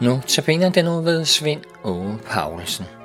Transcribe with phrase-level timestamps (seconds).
[0.00, 2.99] Nu tabiner den ud ved Svend Åge Paulsen.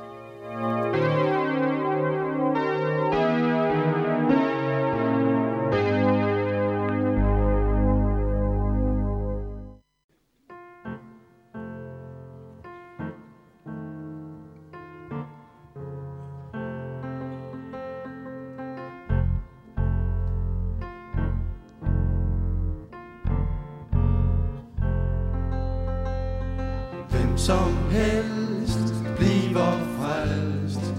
[27.46, 30.94] Som helst bliver frelst,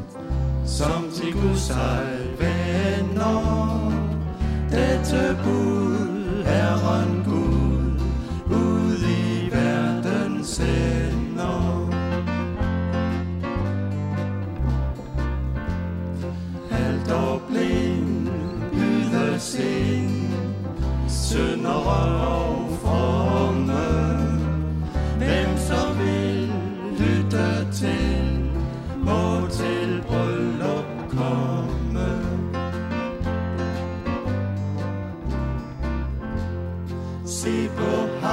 [0.66, 3.90] som til Guds ej venner.
[4.70, 5.75] Dette bud,
[37.46, 38.26] Se på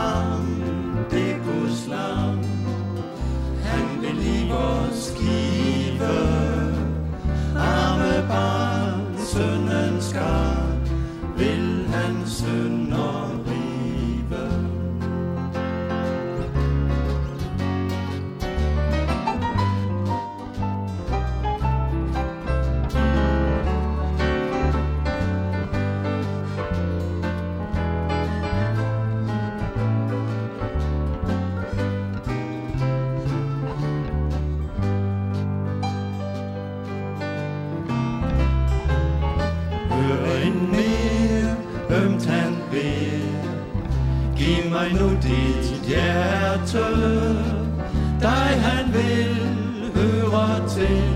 [50.68, 51.14] til,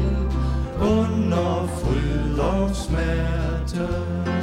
[0.80, 4.37] under fryd og smerte.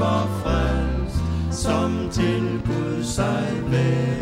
[0.00, 4.13] Var bliver frelst, som til Gud sig blev.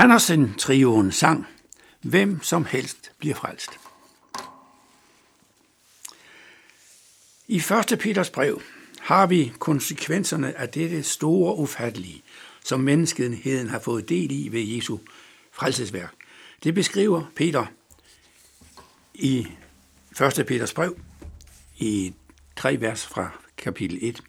[0.00, 1.46] Andersen trioen sang
[2.02, 3.70] Hvem som helst bliver frelst.
[7.48, 7.56] I
[7.92, 7.98] 1.
[7.98, 8.62] Peters brev
[9.00, 12.22] har vi konsekvenserne af dette store ufattelige,
[12.64, 14.98] som menneskeheden har fået del i ved Jesu
[15.52, 16.14] frelsesværk.
[16.64, 17.66] Det beskriver Peter
[19.14, 19.46] i
[20.38, 20.46] 1.
[20.46, 20.98] Peters brev
[21.78, 22.14] i
[22.56, 24.22] 3 vers fra kapitel 1,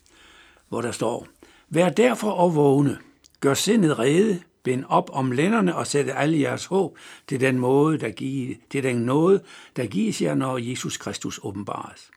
[0.69, 1.27] hvor der står,
[1.67, 2.99] Vær derfor og vågne,
[3.39, 6.97] gør sindet rede, bind op om lænderne og sætte alle jeres håb
[7.27, 9.41] til den måde, der give, til den nåde,
[9.75, 12.11] der gives jer, når Jesus Kristus åbenbares.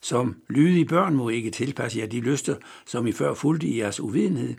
[0.00, 3.78] Som lydige børn må I ikke tilpasse jer de lyster, som I før fulgte i
[3.78, 4.54] jeres uvidenhed,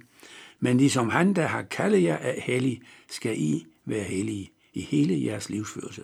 [0.59, 5.25] men ligesom han, der har kaldet jer af hellig, skal I være hellige i hele
[5.25, 6.03] jeres livsførelse.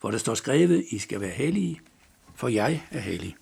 [0.00, 1.80] For der står skrevet, I skal være hellige,
[2.34, 3.36] for jeg er hellig.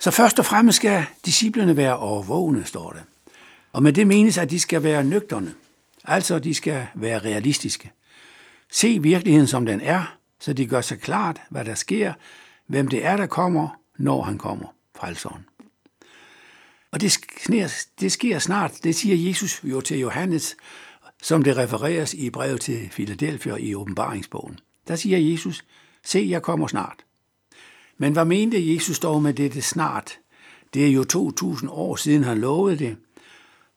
[0.00, 3.02] Så først og fremmest skal disciplene være overvågne, står det.
[3.78, 5.54] Og med det menes, at de skal være nøgterne.
[6.04, 7.92] Altså, de skal være realistiske.
[8.70, 12.12] Se virkeligheden, som den er, så de gør sig klart, hvad der sker,
[12.66, 15.44] hvem det er, der kommer, når han kommer, frelseren.
[16.90, 17.68] Og det sker,
[18.00, 20.56] det sker snart, det siger Jesus jo til Johannes,
[21.22, 24.58] som det refereres i brevet til Philadelphia i åbenbaringsbogen.
[24.88, 25.64] Der siger Jesus,
[26.04, 27.04] se, jeg kommer snart.
[27.98, 30.18] Men hvad mente Jesus dog med dette snart?
[30.74, 32.96] Det er jo 2000 år siden han lovede det,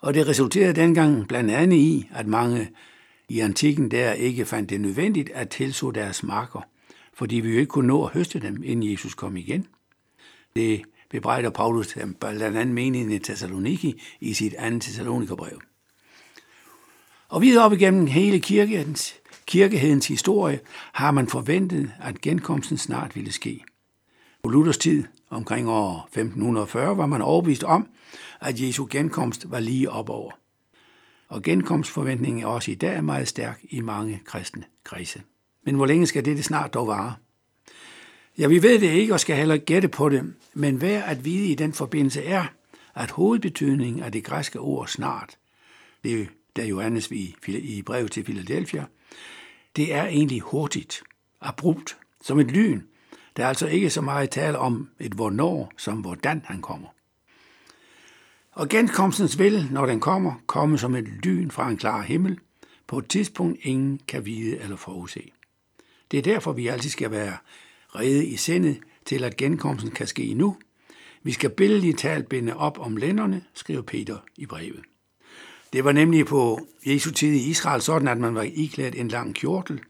[0.01, 2.69] og det resulterede dengang blandt andet i, at mange
[3.29, 6.61] i antikken der ikke fandt det nødvendigt at tilså deres marker,
[7.13, 9.67] fordi vi jo ikke kunne nå at høste dem, inden Jesus kom igen.
[10.55, 15.61] Det bebrejder Paulus blandt andet meningen i Thessaloniki i sit andet Thessalonikerbrev.
[17.29, 19.15] Og videre op igennem hele kirkens,
[19.45, 20.59] kirkehedens historie
[20.91, 23.63] har man forventet, at genkomsten snart ville ske.
[24.43, 27.87] På Luthers tid, omkring år 1540, var man overbevist om,
[28.41, 30.31] at Jesu genkomst var lige op over.
[31.27, 35.21] Og genkomstforventningen er også i dag meget stærk i mange kristne kredse.
[35.65, 37.15] Men hvor længe skal det snart dog vare?
[38.37, 41.45] Ja, vi ved det ikke og skal heller gætte på det, men værd at vide
[41.45, 42.45] i den forbindelse er,
[42.95, 45.37] at hovedbetydningen af det græske ord snart,
[46.03, 48.85] det der Johannes vi i brevet til Philadelphia,
[49.75, 51.03] det er egentlig hurtigt,
[51.41, 52.81] abrupt, som et lyn.
[53.37, 56.87] Der er altså ikke så meget tale om et hvornår, som hvordan han kommer.
[58.51, 62.39] Og genkomstens vil, når den kommer, komme som et lyn fra en klar himmel,
[62.87, 65.31] på et tidspunkt ingen kan vide eller forudse.
[66.11, 67.37] Det er derfor, vi altid skal være
[67.95, 70.57] rede i sindet til, at genkomsten kan ske nu.
[71.23, 74.81] Vi skal billedligt talt binde op om lænderne, skriver Peter i brevet.
[75.73, 79.35] Det var nemlig på Jesu tid i Israel sådan, at man var iklædt en lang
[79.35, 79.81] kjortel,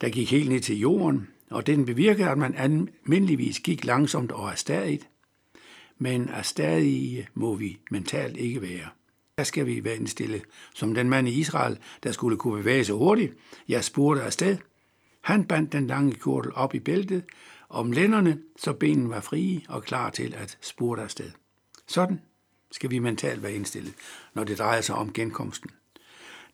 [0.00, 4.50] der gik helt ned til jorden, og den bevirkede, at man almindeligvis gik langsomt og
[4.50, 5.08] erstadigt,
[6.02, 8.88] men er stadig må vi mentalt ikke være.
[9.38, 10.42] Der skal vi være indstillet,
[10.74, 13.34] som den mand i Israel, der skulle kunne bevæge sig hurtigt.
[13.68, 14.58] Jeg spurgte afsted.
[15.20, 17.24] Han bandt den lange kjortel op i bæltet
[17.68, 21.30] om lænderne, så benene var frie og klar til at spurte afsted.
[21.86, 22.20] Sådan
[22.72, 23.94] skal vi mentalt være indstillet,
[24.34, 25.70] når det drejer sig om genkomsten.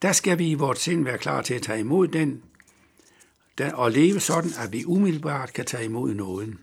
[0.03, 2.43] Der skal vi i vores sind være klar til at tage imod den,
[3.75, 6.59] og leve sådan, at vi umiddelbart kan tage imod nåden.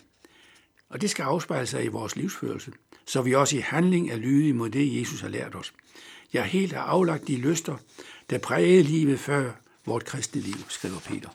[0.89, 2.71] Og det skal afspejle sig i vores livsførelse,
[3.07, 5.73] så vi også i handling er lydige mod det, Jesus har lært os.
[6.33, 7.77] Jeg helt har aflagt de lyster,
[8.29, 9.51] der prægede livet før
[9.85, 11.29] vort kristne liv, skriver Peter.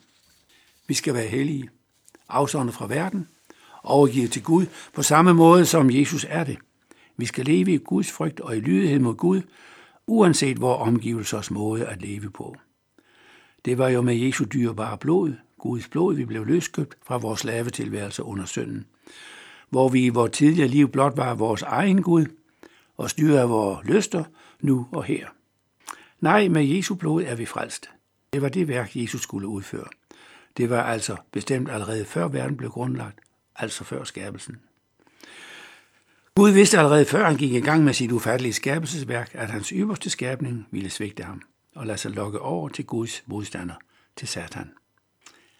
[0.87, 1.69] Vi skal være hellige,
[2.29, 3.27] afsondret fra verden,
[3.83, 6.57] overgivet til Gud på samme måde, som Jesus er det–
[7.21, 9.41] vi skal leve i Guds frygt og i lydighed mod Gud,
[10.07, 12.55] uanset hvor omgivelsers måde at leve på.
[13.65, 18.23] Det var jo med Jesu dyrebare blod, Guds blod, vi blev løskøbt fra vores slavetilværelse
[18.23, 18.85] under synden,
[19.71, 22.25] hvor vi i vores tidligere liv blot var vores egen Gud
[22.97, 24.23] og styrede af vores lyster
[24.59, 25.27] nu og her.
[26.19, 27.89] Nej, med Jesu blod er vi frelst.
[28.33, 29.87] Det var det værk, Jesus skulle udføre.
[30.57, 33.19] Det var altså bestemt allerede før verden blev grundlagt,
[33.55, 34.59] altså før skabelsen.
[36.35, 40.09] Gud vidste allerede før han gik i gang med sit ufattelige skabelsesværk, at hans ypperste
[40.09, 41.41] skabning ville svigte ham
[41.75, 43.75] og lade sig lokke over til Guds modstander,
[44.15, 44.71] til Satan.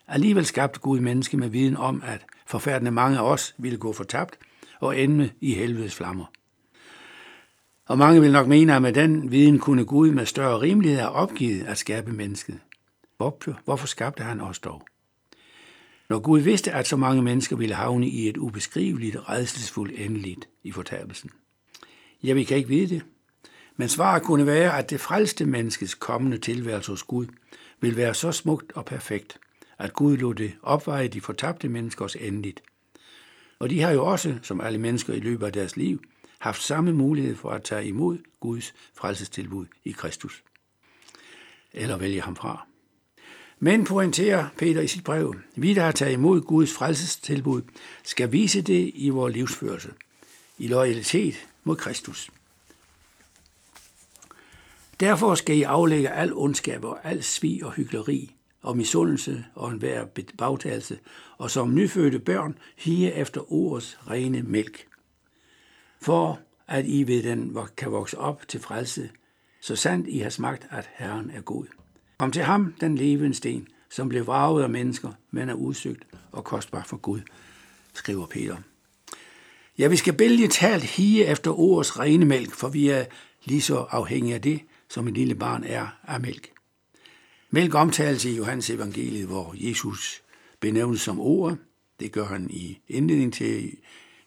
[0.08, 4.38] Alligevel skabte Gud menneske med viden om, at forfærdende mange af os ville gå fortabt
[4.80, 6.26] og ende i helvedes flammer.
[7.86, 11.12] Og mange vil nok mene, at med den viden kunne Gud med større rimelighed have
[11.12, 12.60] opgivet at skabe mennesket.
[13.66, 14.88] Hvorfor skabte han os dog?
[16.10, 20.72] Når Gud vidste, at så mange mennesker ville havne i et ubeskriveligt, redselsfuldt endeligt i
[20.72, 21.30] fortabelsen.
[22.24, 23.04] Ja, vi kan ikke vide det.
[23.76, 27.28] Men svaret kunne være, at det frelste menneskes kommende tilværelse hos Gud
[27.82, 29.40] vil være så smukt og perfekt,
[29.82, 32.64] at Gud lod det opveje de fortabte menneskers endeligt.
[33.60, 36.02] Og de har jo også, som alle mennesker i løbet af deres liv,
[36.40, 40.44] haft samme mulighed for at tage imod Guds frelsestilbud i Kristus.
[41.74, 42.68] Eller vælge ham fra.
[43.60, 47.62] Men pointerer Peter i sit brev, vi der har taget imod Guds frelsestilbud,
[48.04, 49.94] skal vise det i vores livsførelse,
[50.58, 52.32] i loyalitet mod Kristus.
[55.00, 60.06] Derfor skal I aflægge al ondskab og al svig og hyggeleri og misundelse og enhver
[60.38, 61.00] bagtagelse,
[61.38, 64.88] og som nyfødte børn hige efter ordets rene mælk.
[66.02, 69.10] For at I ved den kan vokse op til frelse,
[69.62, 71.66] så sandt I har smagt, at Herren er god.
[72.18, 76.44] Kom til ham, den levende sten, som blev vraget af mennesker, men er udsøgt og
[76.44, 77.22] kostbar for Gud,
[77.94, 78.58] skriver Peter.
[79.78, 83.06] Ja, vi skal billigt talt hige efter ordets rene mælk, for vi er
[83.46, 86.52] lige så afhængige af det, som et lille barn er af mælk.
[87.54, 90.22] Mælk omtales i Johannes evangeliet, hvor Jesus
[90.60, 91.58] benævnes som ord.
[92.00, 93.78] Det gør han i indledning til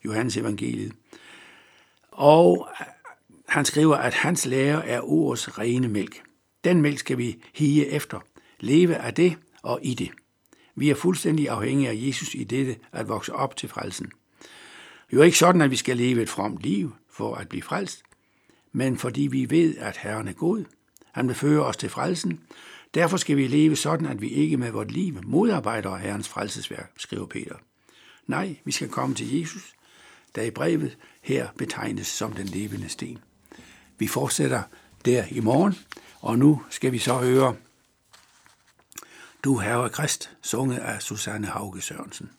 [0.04, 0.93] Johannes evangeliet.
[2.11, 2.69] Og
[3.49, 6.23] han skriver, at hans lære er ordets rene mælk.
[6.64, 8.21] Den mælk skal vi hige efter,
[8.61, 10.11] leve af det og i det.
[10.75, 14.07] Vi er fuldstændig afhængige af Jesus i dette at vokse op til frelsen.
[14.07, 17.62] Det er jo ikke sådan, at vi skal leve et fromt liv for at blive
[17.62, 18.02] frelst,
[18.73, 20.64] men fordi vi ved, at Herren er god.
[21.12, 22.40] Han vil føre os til frelsen.
[22.95, 27.27] Derfor skal vi leve sådan, at vi ikke med vort liv modarbejder Herrens frelsesværk, skriver
[27.27, 27.55] Peter.
[28.27, 29.75] Nej, vi skal komme til Jesus,
[30.35, 33.19] der i brevet her betegnes som den levende sten.
[33.99, 34.63] Vi fortsætter
[35.05, 35.75] der i morgen,
[36.21, 37.57] og nu skal vi så høre
[39.45, 42.31] Du Herre Krist, sunget af Susanne Hauge Sørensen.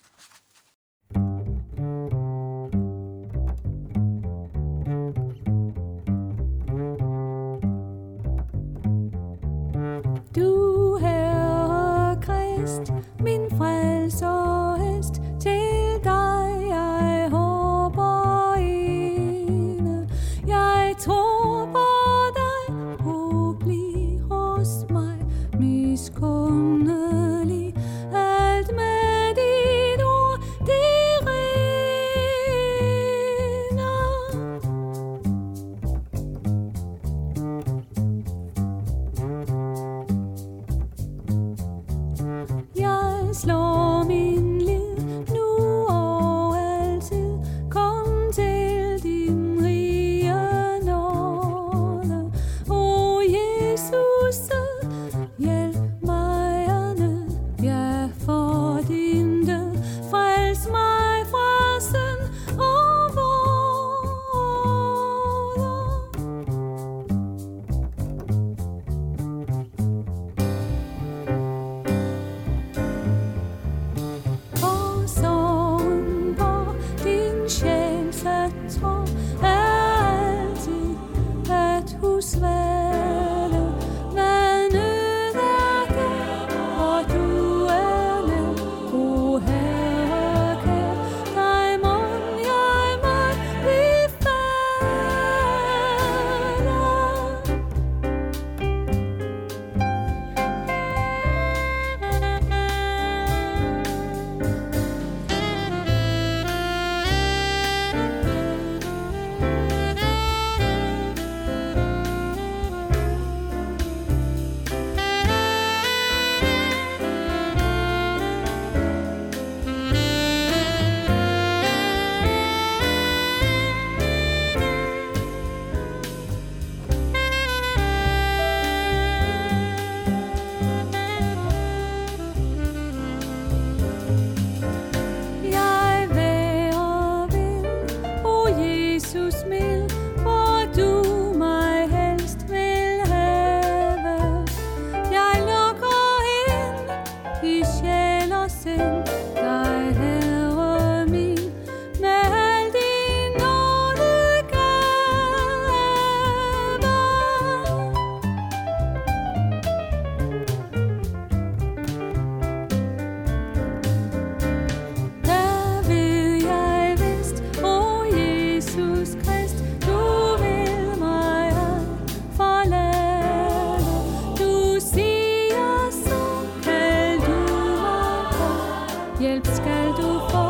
[179.66, 180.45] 在渡口。